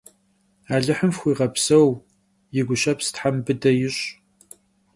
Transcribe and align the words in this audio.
Alıhım 0.75 1.11
fxuiğepseu, 1.17 1.89
yi 2.55 2.61
guşeps 2.67 3.07
them 3.15 3.35
bıde 3.45 3.71
yiş'! 3.79 4.03